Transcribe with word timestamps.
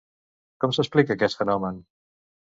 Com 0.65 0.73
s'explica 0.77 1.17
aquest 1.19 1.39
fenomen? 1.43 1.79